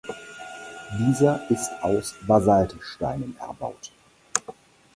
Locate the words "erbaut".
3.39-3.91